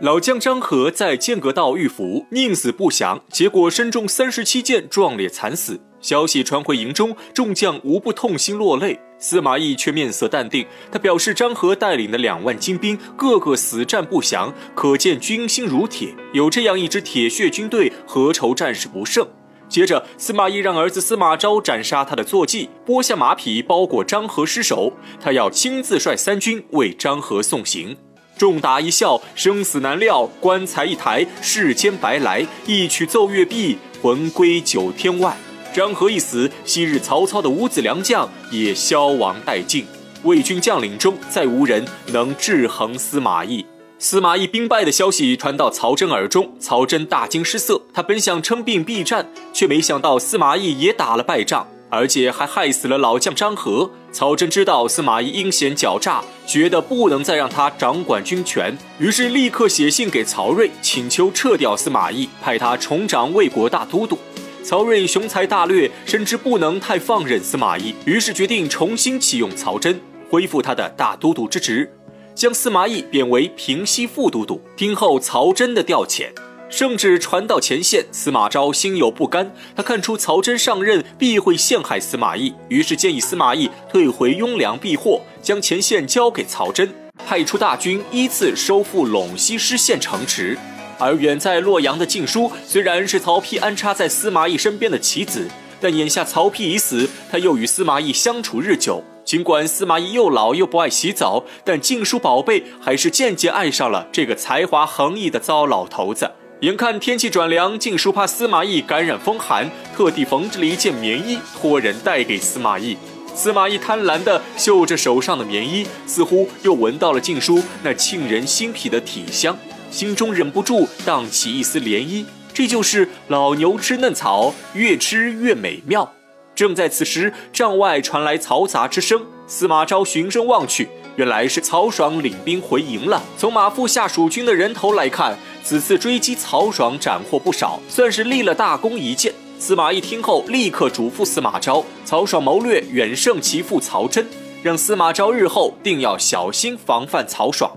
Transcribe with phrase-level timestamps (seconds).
[0.00, 5.80] 老将张合在剑阁道遇伏，宁死不降，结果身中三十七箭，壮烈惨死。
[6.00, 8.96] 消息传回营中，众将无不痛心落泪。
[9.18, 16.14] 司马懿却面色淡定，他表示张合带领的两万精兵个个死战不降，可见军心如铁。
[16.32, 19.26] 有这样一支铁血军队，何愁战事不胜？
[19.68, 27.96] 接着，司马懿让儿子司马昭斩杀他的坐骑，剥下马匹包裹张合尸首，他要亲自率三军为张合送行。
[28.38, 35.36] 众达一笑，生死难料，棺材一抬，世间白来，一曲奏乐毕，魂归九天外。
[35.74, 39.84] 张合一死，昔日曹操的五子良将也消亡殆尽。
[40.22, 43.66] 魏军将领中再无人能制衡司马懿。
[43.98, 47.82] 司马懿兵败的消息传到曹真耳中，曹真大惊失色。
[47.92, 53.90] 他本想称病避战，却没想到司马懿也打了败仗，而且还害死了老将张合。
[54.10, 64.18] 曹真知道司马懿阴险狡诈，觉得不能再让他掌管军权，于是立刻写信给曹睿，请求撤掉司马懿，派他重掌魏国大都督。
[64.64, 71.90] 曹睿雄才大略，深知不能太放任司马懿，于是决定重新启用曹真，恢复他的大都督之职，
[72.34, 74.60] 将司马懿贬为平西副都督。
[74.76, 76.26] 听候曹真的调遣，
[76.70, 79.50] 圣旨传到前线，司马昭心有不甘。
[79.74, 86.92] 他看出曹真上任必会陷害司马懿，于是建议司马懿退回雍凉避祸，将前线交给曹真，
[87.26, 90.58] 派出大军依次收复陇西失陷城池。
[90.98, 95.48] 而远在洛阳的晋书，虽然是曹丕安插在司马懿身边的棋子，
[95.80, 99.02] 但眼下曹丕已死，他又与司马懿相处日久。
[99.24, 106.30] 尽管司马懿又老又不爱洗澡，但晋书宝贝还是渐渐爱上了这个才华横溢的糟老头子。
[106.60, 112.96] 眼看天气转凉，晋书怕司马懿感染风寒，特地缝制了一件棉衣，托人带给司马懿。
[113.32, 119.56] 司马懿贪婪地嗅着手上的棉衣，似乎又闻到了晋书那沁人心脾的体香。
[119.92, 126.12] 心中忍不住荡起一丝涟漪，这就是老牛吃嫩草，越吃越美妙。
[126.56, 129.24] 正在此时，帐外传来嘈杂之声。
[129.46, 130.88] 司马昭循声望去，
[131.18, 133.20] 原来是曹爽领兵回营了。
[133.36, 139.34] 从马腹下蜀军的人头来看，此次追击曹爽斩获不少，算是立了大功一件。
[139.58, 144.28] 司马懿听后，立刻嘱咐司马昭：曹爽谋略远胜其父曹真，
[144.62, 147.68] 让司马昭日后定要小心防范曹爽。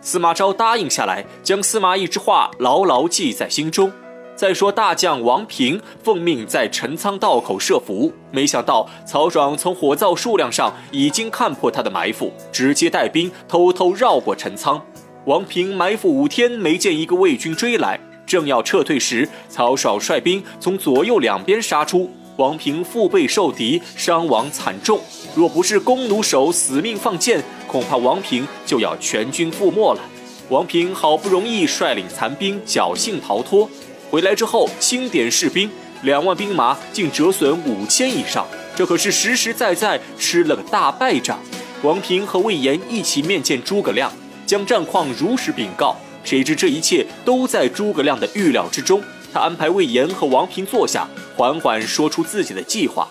[0.00, 3.92] 司马昭答应下来，将司马懿之话牢牢记在心中。
[4.36, 14.80] 再说大将王平奉命在陈仓道口设伏，没想到曹爽从火灶数量上已经看破他的埋伏，直接带兵偷偷绕过陈仓。
[15.24, 25.00] 王平埋伏五天，没见一个魏军追来，正要撤退时，曹爽率兵从左右两边杀出，王平腹背受敌，伤亡惨重。
[25.34, 30.00] 若不是弓弩手死命放箭，恐怕王平就要全军覆没了。
[30.48, 33.68] 王平好不容易率领残兵侥幸逃脱，
[34.10, 35.70] 回来之后清点士兵，
[36.02, 41.38] 两万兵马竟折损五千以上，这可是实实在在吃了个大败仗。
[41.82, 44.10] 王平和魏延一起面见诸葛亮，
[44.46, 45.96] 将战况如实禀告。
[46.24, 49.02] 谁知这一切都在诸葛亮的预料之中，
[49.32, 51.06] 他安排魏延和王平坐下，
[51.36, 53.06] 缓缓说出自己的计划。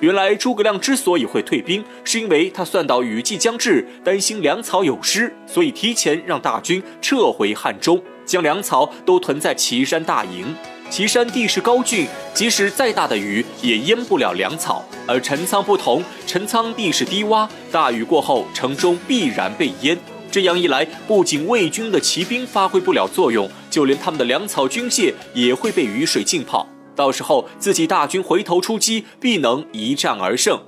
[0.00, 10.54] 原来诸葛亮之所以会退兵，是因为他算到雨季将至，担心粮草有失，所以提前让大军撤回汉中，将粮草都囤在岐山大营。
[10.90, 14.84] 岐山地势高峻，即使再大的雨也淹不了粮草。
[15.06, 19.98] 而陈仓不同，陈仓地势低洼，大雨过后城中必然被淹。
[20.30, 26.68] 这样一来，不仅魏军的骑兵发挥不了作用，就连他们的粮草军械也会被雨水浸泡。
[26.94, 30.60] 到时候自己大军回头出击，必能一战而胜。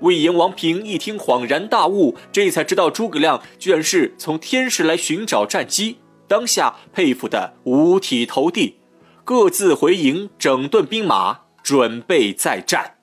[0.00, 5.96] 魏延、王平一听，恍然大悟，这才知道诸葛亮居然是从天时来寻找战机，
[6.26, 8.78] 当下佩服得五体投地，
[9.24, 12.93] 各自回营整顿兵马，准备再战。